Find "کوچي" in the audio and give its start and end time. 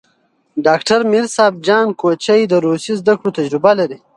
2.01-2.41